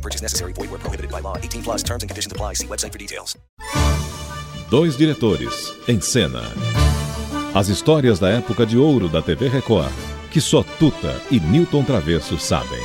No 0.00 0.02
purchase 0.02 0.22
necessary. 0.22 0.52
Void 0.54 0.70
where 0.70 0.80
prohibited 0.80 1.10
by 1.10 1.20
law. 1.20 1.36
18 1.36 1.62
plus 1.62 1.82
terms 1.82 2.02
and 2.02 2.08
conditions 2.08 2.32
apply. 2.32 2.54
See 2.54 2.66
website 2.66 2.92
for 2.92 2.98
details. 2.98 3.36
Dois 4.70 4.96
diretores 4.96 5.74
em 5.88 6.00
cena. 6.00 6.42
As 7.54 7.68
histórias 7.68 8.18
da 8.18 8.30
época 8.30 8.64
de 8.64 8.78
ouro 8.78 9.08
da 9.08 9.20
TV 9.20 9.48
Record, 9.48 9.92
que 10.30 10.40
só 10.40 10.62
Tuta 10.78 11.20
e 11.30 11.40
Newton 11.40 11.82
Travesso 11.82 12.38
sabem. 12.38 12.80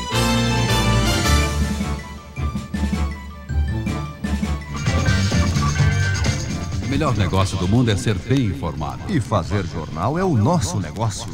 O 6.83 6.87
melhor 6.89 7.15
negócio 7.15 7.57
do 7.57 7.67
mundo 7.67 7.91
é 7.91 7.95
ser 7.95 8.15
bem 8.15 8.47
informado. 8.47 9.03
E 9.07 9.21
fazer 9.21 9.65
jornal 9.67 10.17
é 10.17 10.23
o 10.23 10.35
nosso 10.35 10.79
negócio. 10.79 11.29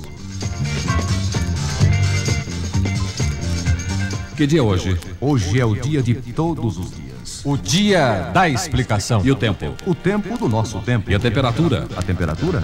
Que 4.41 4.47
dia 4.47 4.57
é 4.57 4.63
hoje? 4.63 4.97
Hoje 5.19 5.59
é 5.59 5.63
o 5.63 5.75
dia 5.75 6.01
de 6.01 6.15
todos 6.15 6.79
os 6.79 6.89
dias. 6.89 7.45
O 7.45 7.55
dia 7.55 8.31
da 8.33 8.49
explicação. 8.49 9.21
E 9.23 9.29
o 9.29 9.35
tempo? 9.35 9.75
O 9.85 9.93
tempo 9.93 10.35
do 10.35 10.49
nosso 10.49 10.79
tempo. 10.79 11.11
E 11.11 11.13
a 11.13 11.19
temperatura? 11.19 11.87
A 11.95 12.01
temperatura? 12.01 12.63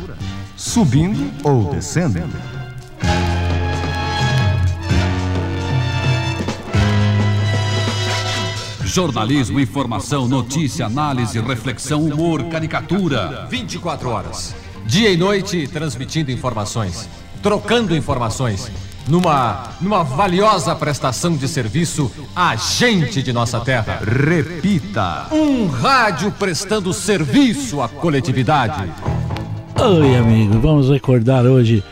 Subindo 0.55 1.31
ou 1.43 1.69
descendo? 1.69 2.19
Jornalismo, 8.83 9.59
informação, 9.59 10.27
notícia, 10.27 10.87
análise, 10.87 11.39
reflexão, 11.39 12.03
humor, 12.03 12.43
caricatura. 12.45 13.45
24 13.51 14.09
horas. 14.09 14.55
Dia 14.83 15.11
e 15.11 15.17
noite 15.17 15.67
transmitindo 15.67 16.31
informações, 16.31 17.07
trocando 17.43 17.95
informações, 17.95 18.71
numa, 19.07 19.71
numa 19.79 20.03
valiosa 20.03 20.75
prestação 20.75 21.35
de 21.35 21.47
serviço 21.47 22.11
à 22.35 22.55
gente 22.55 23.21
de 23.21 23.31
nossa 23.31 23.59
terra. 23.59 24.01
Repita. 24.03 25.27
Um 25.31 25.67
rádio 25.67 26.31
prestando 26.31 26.93
serviço 26.93 27.81
à 27.81 27.87
coletividade. 27.87 28.89
Oi, 29.79 30.15
amigo, 30.15 30.59
vamos 30.59 30.89
recordar 30.89 31.45
hoje 31.45 31.83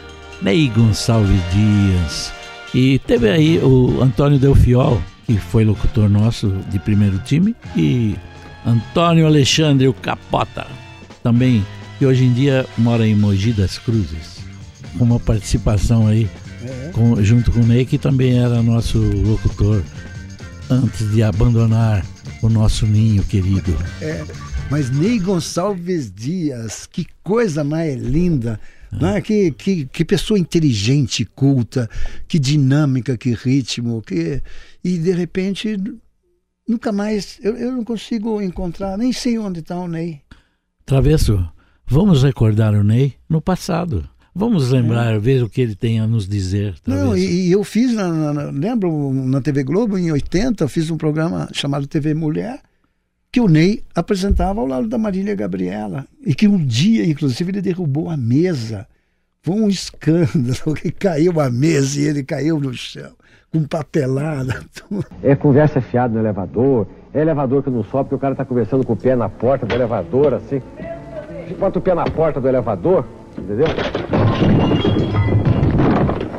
Ney 0.41 0.67
Gonçalves 0.69 1.41
Dias. 1.51 2.33
E 2.73 2.99
teve 2.99 3.29
aí 3.29 3.59
o 3.59 4.01
Antônio 4.01 4.37
Delfiol, 4.37 5.01
que 5.25 5.37
foi 5.37 5.63
locutor 5.63 6.09
nosso 6.09 6.49
de 6.69 6.77
primeiro 6.77 7.19
time, 7.19 7.55
e 7.75 8.15
Antônio 8.65 9.25
Alexandre, 9.25 9.87
o 9.87 9.93
Capota, 9.93 10.67
também, 11.23 11.65
que 11.97 12.05
hoje 12.05 12.25
em 12.25 12.33
dia 12.33 12.65
mora 12.77 13.07
em 13.07 13.15
Mogi 13.15 13.53
das 13.53 13.77
Cruzes, 13.77 14.39
com 14.97 15.05
uma 15.05 15.19
participação 15.19 16.07
aí, 16.07 16.29
com- 16.93 17.21
junto 17.23 17.51
com 17.51 17.59
o 17.59 17.65
Ney, 17.65 17.85
que 17.85 17.97
também 17.97 18.39
era 18.39 18.61
nosso 18.63 18.99
locutor, 18.99 19.83
antes 20.69 21.11
de 21.11 21.21
abandonar 21.23 22.05
o 22.41 22.49
nosso 22.49 22.85
ninho 22.85 23.23
querido. 23.23 23.75
É, 24.01 24.23
mas 24.69 24.89
Ney 24.89 25.19
Gonçalves 25.19 26.11
Dias, 26.11 26.85
que 26.87 27.05
coisa 27.23 27.63
mais 27.63 28.01
linda, 28.01 28.59
né? 28.91 29.21
que, 29.21 29.51
que, 29.51 29.85
que 29.85 30.05
pessoa 30.05 30.39
inteligente, 30.39 31.25
culta, 31.25 31.89
que 32.27 32.39
dinâmica, 32.39 33.17
que 33.17 33.33
ritmo, 33.33 34.01
que 34.01 34.41
e 34.83 34.97
de 34.97 35.11
repente 35.11 35.77
nunca 36.67 36.91
mais, 36.91 37.37
eu, 37.41 37.55
eu 37.57 37.71
não 37.71 37.83
consigo 37.83 38.41
encontrar, 38.41 38.97
nem 38.97 39.11
sei 39.13 39.37
onde 39.37 39.59
está 39.59 39.77
o 39.77 39.87
Ney. 39.87 40.21
Travesso, 40.85 41.47
vamos 41.87 42.23
recordar 42.23 42.73
o 42.73 42.83
Ney 42.83 43.13
no 43.29 43.41
passado. 43.41 44.07
Vamos 44.37 44.69
lembrar, 44.69 45.17
ver 45.17 45.41
o 45.43 45.49
que 45.49 45.61
ele 45.61 45.75
tem 45.75 45.99
a 46.01 46.05
nos 46.05 46.27
dizer. 46.27 46.77
Travesso. 46.81 47.05
Não, 47.07 47.15
e, 47.17 47.47
e 47.47 47.51
eu 47.53 47.63
fiz, 47.63 47.93
na, 47.93 48.09
na- 48.09 48.33
na- 48.33 48.51
lembro, 48.51 49.13
na 49.13 49.39
TV 49.39 49.63
Globo, 49.63 49.97
em 49.97 50.11
80, 50.11 50.63
eu 50.63 50.67
fiz 50.67 50.91
um 50.91 50.97
programa 50.97 51.47
chamado 51.53 51.87
TV 51.87 52.13
Mulher, 52.13 52.59
que 53.31 53.39
o 53.39 53.47
Ney 53.47 53.81
apresentava 53.95 54.59
ao 54.59 54.67
lado 54.67 54.87
da 54.89 54.97
Marília 54.97 55.33
Gabriela. 55.35 56.05
E 56.25 56.35
que 56.35 56.47
um 56.49 56.57
dia, 56.57 57.05
inclusive, 57.05 57.49
ele 57.51 57.61
derrubou 57.61 58.09
a 58.09 58.17
mesa. 58.17 58.85
Foi 59.41 59.55
um 59.55 59.69
escândalo, 59.69 60.73
que 60.81 60.91
caiu 60.91 61.39
a 61.39 61.49
mesa 61.49 62.01
e 62.01 62.03
ele 62.03 62.23
caiu 62.23 62.59
no 62.59 62.73
chão, 62.73 63.11
com 63.53 63.63
papelada. 63.63 64.61
tudo. 64.75 65.05
É 65.23 65.33
conversa 65.33 65.79
fiada 65.79 66.13
no 66.13 66.19
elevador, 66.19 66.87
é 67.13 67.21
elevador 67.21 67.63
que 67.63 67.69
não 67.69 67.83
sobe 67.85 68.09
porque 68.09 68.15
o 68.15 68.19
cara 68.19 68.35
tá 68.35 68.43
conversando 68.43 68.83
com 68.85 68.91
o 68.93 68.97
pé 68.97 69.15
na 69.15 69.29
porta 69.29 69.65
do 69.65 69.73
elevador, 69.73 70.33
assim. 70.33 70.61
Bota 71.57 71.79
o 71.79 71.81
pé 71.81 71.93
na 71.95 72.03
porta 72.05 72.41
do 72.41 72.47
elevador, 72.49 73.05
entendeu? 73.37 73.67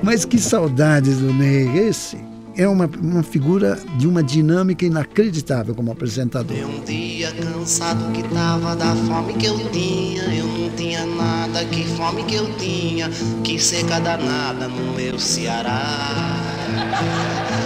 Mas 0.06 0.24
que 0.24 0.38
saudades 0.38 1.18
do 1.18 1.34
Ney. 1.34 1.88
Esse 1.88 2.16
é 2.56 2.68
uma, 2.68 2.86
uma 2.86 3.24
figura 3.24 3.76
de 3.98 4.06
uma 4.06 4.22
dinâmica 4.22 4.86
inacreditável 4.86 5.74
como 5.74 5.90
apresentador. 5.90 6.56
Um 6.56 6.84
dia 6.84 7.32
cansado 7.32 8.12
que 8.12 8.22
tava 8.32 8.76
da 8.76 8.94
fome 8.94 9.32
que 9.32 9.46
eu 9.46 9.58
tinha, 9.70 10.22
eu 10.32 10.46
não 10.46 10.70
tinha 10.76 11.04
nada, 11.04 11.64
que 11.64 11.82
fome 11.96 12.22
que 12.22 12.36
eu 12.36 12.56
tinha, 12.56 13.10
que 13.42 13.58
seca 13.58 13.98
danada 13.98 14.68
no 14.68 14.92
meu 14.94 15.18
Ceará. 15.18 16.40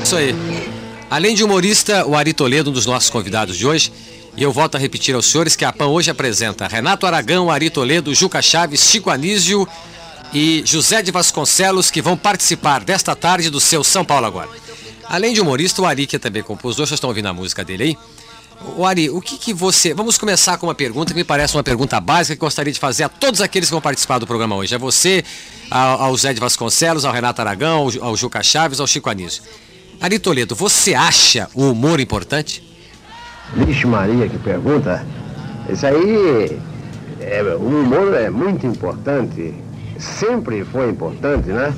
Isso 0.03 0.17
aí. 0.17 0.35
Além 1.11 1.35
de 1.35 1.45
humorista, 1.45 2.07
o 2.07 2.17
Ari 2.17 2.33
Toledo, 2.33 2.71
um 2.71 2.73
dos 2.73 2.87
nossos 2.87 3.11
convidados 3.11 3.55
de 3.55 3.67
hoje. 3.67 3.93
E 4.35 4.43
eu 4.43 4.51
volto 4.51 4.77
a 4.77 4.79
repetir 4.79 5.15
aos 5.15 5.27
senhores 5.27 5.57
que 5.57 5.65
a 5.67 5.73
PAN 5.75 5.89
hoje 5.89 6.11
apresenta 6.11 6.67
Renato 6.67 7.05
Aragão, 7.05 7.51
Ari 7.51 7.69
Toledo, 7.69 8.15
Juca 8.15 8.41
Chaves, 8.41 8.81
Chico 8.81 9.11
Anísio 9.11 9.69
e 10.33 10.63
José 10.65 11.03
de 11.03 11.11
Vasconcelos, 11.11 11.91
que 11.91 12.01
vão 12.01 12.17
participar 12.17 12.85
desta 12.85 13.17
tarde 13.17 13.51
do 13.51 13.61
seu 13.61 13.83
São 13.83 14.05
Paulo 14.05 14.27
agora. 14.27 14.49
Além 15.09 15.35
de 15.35 15.41
humorista, 15.41 15.83
o 15.83 15.87
Ari, 15.87 16.07
que 16.07 16.17
é 16.17 16.19
também 16.19 16.43
compositor, 16.43 16.87
vocês 16.87 16.97
estão 16.97 17.11
ouvindo 17.11 17.27
a 17.27 17.33
música 17.33 17.65
dele 17.65 17.83
aí. 17.83 17.99
O 18.77 18.85
Ari, 18.85 19.11
o 19.11 19.21
que, 19.21 19.39
que 19.39 19.53
você. 19.53 19.93
Vamos 19.95 20.19
começar 20.19 20.59
com 20.59 20.67
uma 20.67 20.75
pergunta 20.75 21.13
que 21.13 21.19
me 21.19 21.25
parece 21.25 21.57
uma 21.57 21.63
pergunta 21.63 21.99
básica 21.99 22.37
que 22.37 22.41
gostaria 22.41 22.73
de 22.73 22.79
fazer 22.79 23.05
a 23.05 23.09
todos 23.09 23.41
aqueles 23.41 23.69
que 23.69 23.73
vão 23.73 23.81
participar 23.81 24.19
do 24.19 24.27
programa 24.27 24.55
hoje. 24.55 24.75
É 24.75 24.79
você, 24.79 25.25
ao, 25.71 26.03
ao 26.03 26.17
Zé 26.17 26.33
de 26.33 26.41
Vasconcelos, 26.41 27.05
ao 27.05 27.13
Renato 27.13 27.41
Aragão, 27.41 27.89
ao, 28.01 28.09
ao 28.09 28.17
Juca 28.17 28.43
Chaves, 28.43 28.79
ao 28.79 28.87
Chico 28.87 29.09
Anísio. 29.09 29.43
Ari 30.01 30.19
Toledo, 30.19 30.55
você 30.55 30.95
acha 30.95 31.49
o 31.55 31.71
humor 31.71 32.01
importante? 32.01 32.63
Vixe 33.55 33.87
Maria, 33.87 34.29
que 34.29 34.39
pergunta. 34.39 35.05
Isso 35.69 35.87
aí, 35.87 36.59
é, 37.21 37.43
o 37.59 37.67
humor 37.67 38.15
é 38.15 38.31
muito 38.31 38.67
importante, 38.67 39.55
sempre 40.01 40.65
foi 40.65 40.91
importante, 40.91 41.49
né? 41.49 41.75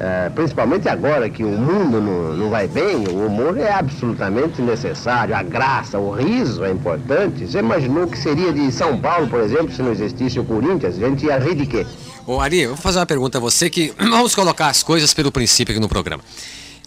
É, 0.00 0.30
principalmente 0.30 0.88
agora 0.88 1.28
que 1.28 1.42
o 1.42 1.48
mundo 1.48 2.00
não, 2.00 2.32
não 2.36 2.50
vai 2.50 2.68
bem, 2.68 3.08
o 3.08 3.26
humor 3.26 3.58
é 3.58 3.72
absolutamente 3.72 4.62
necessário, 4.62 5.34
a 5.34 5.42
graça, 5.42 5.98
o 5.98 6.12
riso 6.12 6.64
é 6.64 6.70
importante. 6.70 7.48
Você 7.48 7.58
imaginou 7.58 8.06
que 8.06 8.16
seria 8.16 8.52
de 8.52 8.70
São 8.70 8.96
Paulo, 8.96 9.26
por 9.26 9.40
exemplo, 9.40 9.72
se 9.72 9.82
não 9.82 9.90
existisse 9.90 10.38
o 10.38 10.44
Corinthians? 10.44 10.96
A 10.96 11.08
gente 11.08 11.26
ia 11.26 11.36
rir 11.38 11.56
de 11.56 11.66
quê? 11.66 11.84
Ô 12.24 12.40
Ari, 12.40 12.60
eu 12.60 12.68
vou 12.70 12.76
fazer 12.76 13.00
uma 13.00 13.06
pergunta 13.06 13.38
a 13.38 13.40
você 13.40 13.68
que 13.68 13.92
vamos 13.98 14.36
colocar 14.36 14.68
as 14.68 14.84
coisas 14.84 15.12
pelo 15.12 15.32
princípio 15.32 15.72
aqui 15.72 15.80
no 15.80 15.88
programa. 15.88 16.22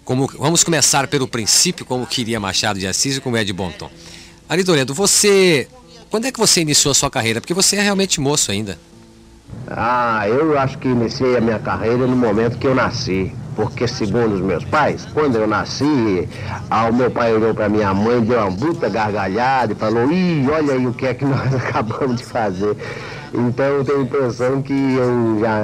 Como, 0.05 0.27
vamos 0.39 0.63
começar 0.63 1.05
pelo 1.07 1.27
princípio, 1.27 1.85
como 1.85 2.07
queria 2.07 2.39
Machado 2.39 2.79
de 2.79 2.87
Assis 2.87 3.17
e 3.17 3.21
como 3.21 3.35
é 3.35 3.43
de 3.43 3.51
bom 3.51 3.71
tom. 3.71 3.89
Ari 4.47 4.63
Toledo, 4.63 4.93
você. 4.93 5.67
Quando 6.09 6.25
é 6.25 6.31
que 6.31 6.39
você 6.39 6.61
iniciou 6.61 6.91
a 6.91 6.95
sua 6.95 7.09
carreira? 7.09 7.41
Porque 7.41 7.53
você 7.53 7.75
é 7.75 7.81
realmente 7.81 8.21
moço 8.21 8.51
ainda. 8.51 8.77
Ah, 9.67 10.27
eu 10.27 10.57
acho 10.59 10.77
que 10.77 10.87
iniciei 10.89 11.37
a 11.37 11.41
minha 11.41 11.59
carreira 11.59 12.05
no 12.07 12.15
momento 12.15 12.57
que 12.57 12.67
eu 12.67 12.75
nasci. 12.75 13.33
Porque, 13.55 13.85
segundo 13.87 14.33
os 14.35 14.41
meus 14.41 14.63
pais, 14.63 15.05
quando 15.13 15.35
eu 15.35 15.45
nasci, 15.45 16.27
o 16.89 16.93
meu 16.93 17.11
pai 17.11 17.33
olhou 17.33 17.53
para 17.53 17.67
minha 17.67 17.93
mãe, 17.93 18.21
deu 18.21 18.39
uma 18.39 18.49
bruta 18.49 18.87
gargalhada 18.89 19.73
e 19.73 19.75
falou: 19.75 20.09
Ih, 20.09 20.47
olha 20.49 20.73
aí 20.73 20.87
o 20.87 20.93
que 20.93 21.05
é 21.05 21.13
que 21.13 21.25
nós 21.25 21.53
acabamos 21.53 22.17
de 22.17 22.25
fazer. 22.25 22.75
Então 23.33 23.65
eu 23.65 23.85
tenho 23.85 23.99
a 23.99 24.03
impressão 24.03 24.61
que 24.61 24.73
eu 24.73 25.39
já 25.39 25.59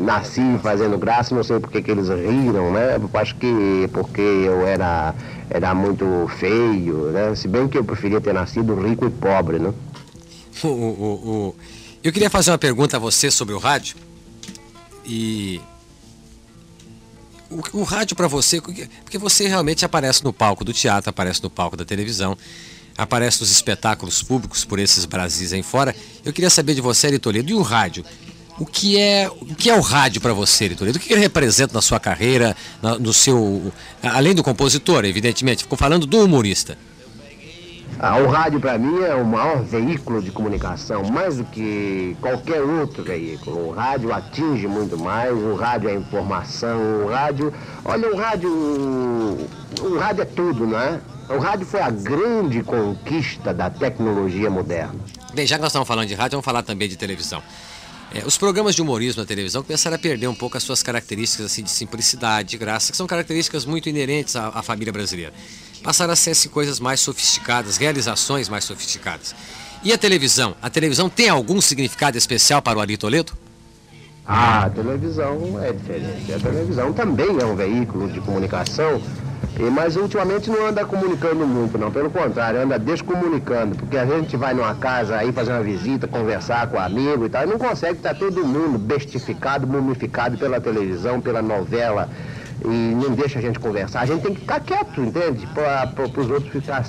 nasci 0.00 0.42
fazendo 0.62 0.98
graça, 0.98 1.34
não 1.34 1.42
sei 1.42 1.58
por 1.60 1.70
que 1.70 1.88
eles 1.90 2.08
riram, 2.08 2.72
né? 2.72 2.96
Eu 2.96 3.10
acho 3.20 3.34
que 3.36 3.88
porque 3.92 4.20
eu 4.20 4.66
era, 4.66 5.14
era 5.50 5.74
muito 5.74 6.04
feio, 6.36 7.10
né? 7.12 7.32
Se 7.36 7.46
bem 7.48 7.66
que 7.68 7.78
eu 7.78 7.84
preferia 7.84 8.20
ter 8.20 8.34
nascido 8.34 8.74
rico 8.74 9.06
e 9.06 9.10
pobre, 9.10 9.58
né? 9.58 9.72
O- 10.62 10.68
o- 10.68 11.54
Eu 12.02 12.12
queria 12.12 12.30
fazer 12.30 12.50
uma 12.50 12.58
pergunta 12.58 12.96
a 12.96 13.00
você 13.00 13.30
sobre 13.30 13.54
o 13.54 13.58
rádio. 13.58 13.96
E. 15.04 15.60
O, 17.50 17.80
o 17.80 17.82
rádio 17.82 18.16
para 18.16 18.28
você, 18.28 18.60
porque 18.60 19.18
você 19.18 19.46
realmente 19.46 19.84
aparece 19.84 20.24
no 20.24 20.32
palco 20.32 20.64
do 20.64 20.72
teatro, 20.72 21.10
aparece 21.10 21.42
no 21.42 21.50
palco 21.50 21.76
da 21.76 21.84
televisão, 21.84 22.38
aparece 22.96 23.40
nos 23.40 23.50
espetáculos 23.50 24.22
públicos 24.22 24.64
por 24.64 24.78
esses 24.78 25.04
Brasis 25.04 25.52
aí 25.52 25.62
fora. 25.62 25.94
Eu 26.24 26.32
queria 26.32 26.48
saber 26.48 26.74
de 26.74 26.80
você, 26.80 27.08
Ari 27.08 27.18
Toledo, 27.18 27.50
e 27.50 27.54
o 27.54 27.60
rádio? 27.60 28.04
O 28.58 28.64
que 28.64 28.98
é 28.98 29.28
o, 29.28 29.54
que 29.54 29.68
é 29.68 29.76
o 29.76 29.80
rádio 29.80 30.20
para 30.20 30.32
você, 30.32 30.66
Ari 30.66 30.76
Toledo? 30.76 30.96
O 30.96 31.00
que 31.00 31.12
ele 31.12 31.20
representa 31.20 31.74
na 31.74 31.82
sua 31.82 32.00
carreira, 32.00 32.56
na, 32.80 32.98
no 32.98 33.12
seu. 33.12 33.72
Além 34.02 34.34
do 34.34 34.42
compositor, 34.42 35.04
evidentemente, 35.04 35.64
ficou 35.64 35.76
falando 35.76 36.06
do 36.06 36.24
humorista. 36.24 36.78
Ah, 38.02 38.16
o 38.16 38.28
rádio 38.28 38.58
para 38.58 38.78
mim 38.78 39.02
é 39.02 39.14
o 39.14 39.26
maior 39.26 39.62
veículo 39.62 40.22
de 40.22 40.30
comunicação, 40.30 41.04
mais 41.04 41.36
do 41.36 41.44
que 41.44 42.16
qualquer 42.18 42.62
outro 42.62 43.04
veículo. 43.04 43.68
O 43.68 43.70
rádio 43.72 44.10
atinge 44.10 44.66
muito 44.66 44.98
mais, 44.98 45.30
o 45.30 45.54
rádio 45.54 45.90
é 45.90 45.94
informação, 45.96 47.04
o 47.04 47.10
rádio. 47.10 47.52
Olha, 47.84 48.10
o 48.10 48.16
rádio. 48.16 48.50
O 49.82 49.98
rádio 49.98 50.22
é 50.22 50.24
tudo, 50.24 50.66
não 50.66 50.80
é? 50.80 50.98
O 51.28 51.38
rádio 51.38 51.66
foi 51.66 51.82
a 51.82 51.90
grande 51.90 52.62
conquista 52.62 53.52
da 53.52 53.68
tecnologia 53.68 54.48
moderna. 54.48 54.94
Bem, 55.34 55.46
já 55.46 55.56
que 55.56 55.60
nós 55.60 55.70
estamos 55.70 55.86
falando 55.86 56.08
de 56.08 56.14
rádio, 56.14 56.36
vamos 56.36 56.44
falar 56.46 56.62
também 56.62 56.88
de 56.88 56.96
televisão. 56.96 57.42
É, 58.12 58.26
os 58.26 58.36
programas 58.36 58.74
de 58.74 58.82
humorismo 58.82 59.22
na 59.22 59.26
televisão 59.26 59.62
começaram 59.62 59.94
a 59.94 59.98
perder 59.98 60.26
um 60.26 60.34
pouco 60.34 60.56
as 60.56 60.64
suas 60.64 60.82
características 60.82 61.46
assim, 61.46 61.62
de 61.62 61.70
simplicidade, 61.70 62.50
de 62.50 62.58
graça, 62.58 62.90
que 62.90 62.96
são 62.96 63.06
características 63.06 63.64
muito 63.64 63.88
inerentes 63.88 64.34
à, 64.34 64.48
à 64.48 64.62
família 64.62 64.92
brasileira. 64.92 65.32
Passaram 65.82 66.12
a 66.12 66.16
ser 66.16 66.30
assim, 66.30 66.48
coisas 66.48 66.80
mais 66.80 67.00
sofisticadas, 67.00 67.76
realizações 67.76 68.48
mais 68.48 68.64
sofisticadas. 68.64 69.34
E 69.82 69.92
a 69.92 69.98
televisão? 69.98 70.56
A 70.60 70.68
televisão 70.68 71.08
tem 71.08 71.28
algum 71.28 71.60
significado 71.60 72.18
especial 72.18 72.60
para 72.60 72.78
o 72.78 72.82
Ari 72.82 72.96
Toledo? 72.96 73.32
Ah, 74.26 74.64
a 74.64 74.70
televisão 74.70 75.62
é 75.62 75.72
diferente. 75.72 76.32
A 76.32 76.38
televisão 76.38 76.92
também 76.92 77.40
é 77.40 77.44
um 77.44 77.56
veículo 77.56 78.10
de 78.10 78.20
comunicação 78.20 79.00
mas 79.68 79.96
ultimamente 79.96 80.48
não 80.48 80.66
anda 80.66 80.84
comunicando 80.86 81.46
muito, 81.46 81.76
não. 81.76 81.90
Pelo 81.90 82.10
contrário, 82.10 82.60
anda 82.60 82.78
descomunicando. 82.78 83.76
Porque 83.76 83.98
a 83.98 84.06
gente 84.06 84.36
vai 84.36 84.54
numa 84.54 84.74
casa 84.74 85.16
aí 85.16 85.32
fazer 85.32 85.50
uma 85.52 85.62
visita, 85.62 86.06
conversar 86.06 86.68
com 86.68 86.76
um 86.76 86.80
amigo 86.80 87.26
e 87.26 87.28
tal, 87.28 87.42
e 87.42 87.46
não 87.46 87.58
consegue 87.58 87.98
estar 87.98 88.14
todo 88.14 88.46
mundo 88.46 88.78
bestificado, 88.78 89.66
mumificado 89.66 90.38
pela 90.38 90.60
televisão, 90.60 91.20
pela 91.20 91.42
novela 91.42 92.08
e 92.64 92.94
não 92.94 93.14
deixa 93.14 93.38
a 93.38 93.42
gente 93.42 93.58
conversar. 93.58 94.00
A 94.00 94.06
gente 94.06 94.22
tem 94.22 94.34
que 94.34 94.40
ficar 94.40 94.60
quieto, 94.60 95.00
entende? 95.00 95.46
Para 95.48 95.92
os 96.20 96.30
outros 96.30 96.52
ficar 96.52 96.84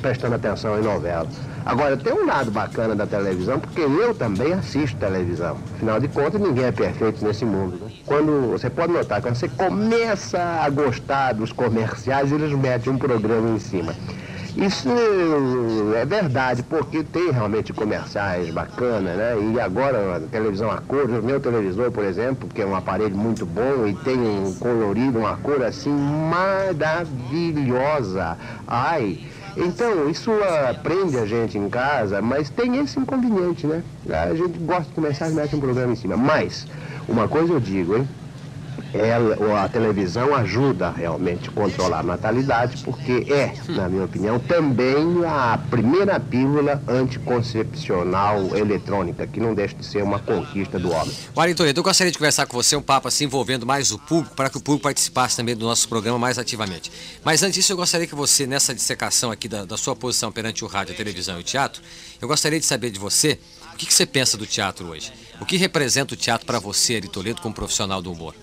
prestando 0.00 0.34
atenção 0.34 0.78
em 0.78 0.82
novela. 0.82 1.28
Agora, 1.66 1.96
tem 1.96 2.12
um 2.12 2.26
lado 2.26 2.50
bacana 2.50 2.94
da 2.94 3.06
televisão, 3.06 3.58
porque 3.58 3.80
eu 3.80 4.14
também 4.14 4.52
assisto 4.52 4.98
televisão. 4.98 5.56
Afinal 5.76 5.98
de 5.98 6.08
contas, 6.08 6.38
ninguém 6.40 6.64
é 6.66 6.72
perfeito 6.72 7.24
nesse 7.24 7.44
mundo. 7.44 7.78
Né? 7.82 7.90
Quando 8.04 8.50
você 8.50 8.68
pode 8.68 8.92
notar, 8.92 9.22
quando 9.22 9.34
você 9.34 9.48
começa 9.48 10.38
a 10.38 10.68
gostar 10.68 11.32
dos 11.32 11.52
comerciais, 11.52 12.30
eles 12.30 12.52
metem 12.52 12.92
um 12.92 12.98
programa 12.98 13.48
em 13.48 13.58
cima. 13.58 13.94
Isso 14.56 14.88
é 15.96 16.04
verdade, 16.04 16.62
porque 16.62 17.02
tem 17.02 17.32
realmente 17.32 17.72
comerciais 17.72 18.48
bacanas, 18.50 19.16
né? 19.16 19.34
E 19.52 19.58
agora 19.58 20.16
a 20.16 20.20
televisão 20.20 20.70
a 20.70 20.80
cor, 20.80 21.10
o 21.10 21.22
meu 21.22 21.40
televisor, 21.40 21.90
por 21.90 22.04
exemplo, 22.04 22.48
que 22.48 22.62
é 22.62 22.66
um 22.66 22.76
aparelho 22.76 23.16
muito 23.16 23.44
bom 23.44 23.84
e 23.84 23.94
tem 23.94 24.16
um 24.16 24.54
colorido, 24.54 25.18
uma 25.18 25.36
cor 25.38 25.60
assim 25.64 25.90
maravilhosa. 25.90 28.38
Ai, 28.64 29.18
então, 29.56 30.08
isso 30.08 30.30
prende 30.84 31.18
a 31.18 31.26
gente 31.26 31.58
em 31.58 31.68
casa, 31.68 32.22
mas 32.22 32.48
tem 32.48 32.78
esse 32.78 32.96
inconveniente, 32.98 33.66
né? 33.66 33.82
A 34.08 34.32
gente 34.34 34.56
gosta 34.60 34.84
de 34.84 34.92
começar 34.92 35.28
e 35.28 35.32
mete 35.32 35.56
um 35.56 35.60
programa 35.60 35.92
em 35.92 35.96
cima. 35.96 36.16
Mas, 36.16 36.68
uma 37.08 37.28
coisa 37.28 37.52
eu 37.52 37.60
digo, 37.60 37.96
hein? 37.96 38.08
Ela, 38.94 39.64
a 39.64 39.68
televisão 39.68 40.34
ajuda 40.34 40.90
realmente 40.90 41.48
a 41.48 41.52
controlar 41.52 42.00
a 42.00 42.02
natalidade, 42.02 42.82
porque 42.84 43.26
é, 43.32 43.54
na 43.68 43.88
minha 43.88 44.04
opinião, 44.04 44.38
também 44.38 45.24
a 45.26 45.58
primeira 45.70 46.20
pílula 46.20 46.80
anticoncepcional 46.86 48.56
eletrônica, 48.56 49.26
que 49.26 49.40
não 49.40 49.54
deixa 49.54 49.74
de 49.74 49.84
ser 49.84 50.02
uma 50.02 50.18
conquista 50.18 50.78
do 50.78 50.92
homem. 50.92 51.12
Mário 51.34 51.54
Toledo, 51.54 51.80
eu 51.80 51.84
gostaria 51.84 52.12
de 52.12 52.18
conversar 52.18 52.46
com 52.46 52.56
você 52.56 52.76
um 52.76 52.82
papo 52.82 53.08
assim 53.08 53.24
envolvendo 53.24 53.66
mais 53.66 53.90
o 53.90 53.98
público, 53.98 54.36
para 54.36 54.48
que 54.48 54.56
o 54.56 54.60
público 54.60 54.84
participasse 54.84 55.36
também 55.36 55.56
do 55.56 55.66
nosso 55.66 55.88
programa 55.88 56.18
mais 56.18 56.38
ativamente. 56.38 56.92
Mas 57.24 57.42
antes 57.42 57.54
disso, 57.54 57.72
eu 57.72 57.76
gostaria 57.76 58.06
que 58.06 58.14
você, 58.14 58.46
nessa 58.46 58.74
dissecação 58.74 59.30
aqui 59.30 59.48
da, 59.48 59.64
da 59.64 59.76
sua 59.76 59.96
posição 59.96 60.30
perante 60.30 60.64
o 60.64 60.68
rádio, 60.68 60.94
a 60.94 60.96
televisão 60.96 61.36
e 61.38 61.40
o 61.40 61.44
teatro, 61.44 61.82
eu 62.20 62.28
gostaria 62.28 62.60
de 62.60 62.66
saber 62.66 62.90
de 62.90 62.98
você 62.98 63.38
o 63.72 63.76
que, 63.76 63.86
que 63.86 63.94
você 63.94 64.06
pensa 64.06 64.36
do 64.36 64.46
teatro 64.46 64.86
hoje. 64.88 65.12
O 65.40 65.44
que 65.44 65.56
representa 65.56 66.14
o 66.14 66.16
teatro 66.16 66.46
para 66.46 66.60
você, 66.60 66.96
Ari 66.96 67.08
Toledo, 67.08 67.42
como 67.42 67.52
profissional 67.52 68.00
do 68.00 68.12
humor? 68.12 68.34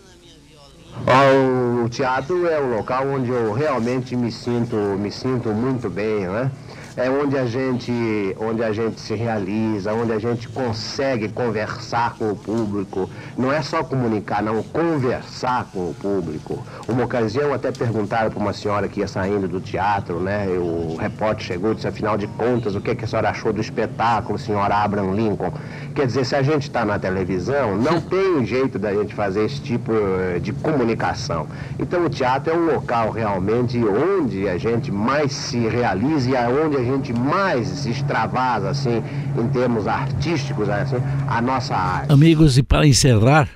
O 1.84 1.90
teatro 1.90 2.46
é 2.48 2.62
um 2.62 2.76
local 2.76 3.08
onde 3.08 3.32
eu 3.32 3.54
realmente 3.54 4.16
me 4.16 4.32
sinto, 4.32 4.76
me 4.76 5.12
sinto 5.12 5.50
muito 5.54 5.90
bem, 5.90 6.28
né? 6.28 6.52
É 6.98 7.10
onde 7.10 7.38
a 7.38 7.46
gente, 7.46 8.36
onde 8.40 8.64
a 8.64 8.72
gente 8.72 9.00
se 9.00 9.16
realiza, 9.16 9.94
onde 9.94 10.12
a 10.12 10.20
gente 10.20 10.48
consegue 10.50 11.30
conversar 11.30 12.16
com 12.16 12.32
o 12.32 12.36
público. 12.36 13.10
Não 13.38 13.52
é 13.52 13.62
só 13.62 13.84
comunicar, 13.84 14.44
não, 14.44 14.62
conversar 14.62 15.70
com 15.72 15.90
o 15.90 15.94
público. 15.94 16.62
Uma 16.88 17.06
ocasião 17.06 17.54
até 17.54 17.72
perguntaram 17.72 18.30
para 18.30 18.40
uma 18.40 18.54
senhora 18.54 18.88
que 18.88 19.00
ia 19.00 19.08
saindo 19.08 19.48
do 19.48 19.62
teatro, 19.62 20.20
né? 20.20 20.48
O 20.48 20.98
repórter 21.00 21.46
chegou 21.46 21.72
e 21.72 21.76
disse, 21.76 21.88
afinal 21.88 22.18
de 22.18 22.28
contas, 22.28 22.76
o 22.76 22.82
que, 22.82 22.94
que 22.94 23.06
a 23.06 23.08
senhora 23.08 23.30
achou 23.30 23.54
do 23.54 23.62
espetáculo, 23.62 24.38
senhora 24.38 24.76
Abraham 24.76 25.14
Lincoln? 25.14 25.54
Quer 25.96 26.08
dizer, 26.08 26.26
se 26.26 26.36
a 26.36 26.42
gente 26.42 26.64
está 26.64 26.84
na 26.84 27.00
televisão, 27.00 27.78
não 27.78 28.02
tem 28.02 28.46
jeito 28.46 28.78
da 28.78 28.94
gente 28.94 29.14
fazer 29.14 29.46
esse 29.46 29.62
tipo 29.62 29.92
eh, 29.94 30.40
de 30.40 30.52
comunicação. 30.52 31.48
Então 31.80 32.06
o 32.06 32.10
teatro 32.10 32.54
é 32.54 32.56
um 32.56 32.66
local 32.66 33.12
realmente 33.12 33.80
onde 33.84 34.48
a 34.48 34.58
gente 34.58 34.92
mais 34.92 35.32
se 35.32 35.58
realiza 35.58 36.30
e 36.30 36.36
onde 36.36 36.81
a 36.82 36.84
gente 36.84 37.14
mais 37.14 37.86
extravasa, 37.86 38.70
assim, 38.70 39.02
em 39.38 39.48
termos 39.50 39.88
artísticos, 39.88 40.68
assim, 40.70 40.98
a 41.28 41.42
nossa 41.42 41.76
arte. 41.76 42.12
Amigos, 42.12 42.58
e 42.58 42.64
para 42.64 42.88
encerrar, 42.88 43.48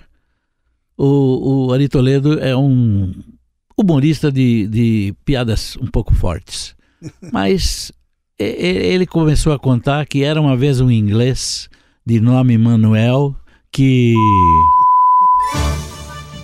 o, 0.98 1.68
o 1.68 1.74
Ari 1.74 1.90
Toledo 1.90 2.40
é 2.40 2.56
um 2.56 3.12
humorista 3.78 4.32
de, 4.32 4.68
de 4.68 5.16
piadas 5.26 5.76
um 5.78 5.88
pouco 5.88 6.14
fortes. 6.14 6.76
Mas 7.34 7.92
ele 8.38 9.06
começou 9.06 9.54
a 9.54 9.60
contar 9.60 10.06
que 10.06 10.24
era 10.24 10.40
uma 10.40 10.58
vez 10.58 10.82
um 10.82 10.92
inglês 10.92 11.70
de 12.06 12.20
nome 12.20 12.58
Manuel 12.58 13.36
que. 13.72 14.14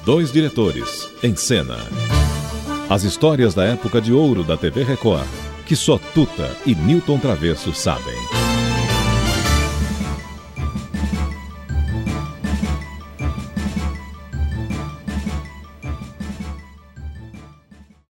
Dois 0.05 0.31
diretores 0.31 1.09
em 1.21 1.35
cena. 1.35 1.77
As 2.89 3.03
histórias 3.03 3.53
da 3.53 3.63
época 3.63 4.01
de 4.01 4.11
ouro 4.11 4.43
da 4.43 4.57
TV 4.57 4.83
Record 4.83 5.27
que 5.71 5.75
só 5.77 5.97
Tuta 5.97 6.53
e 6.65 6.75
Newton 6.75 7.17
Travesso 7.17 7.73
sabem. 7.73 8.50